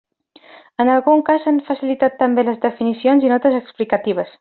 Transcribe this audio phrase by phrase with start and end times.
[0.83, 4.27] En algun cas s'han facilitat també les definicions i notes explicatives.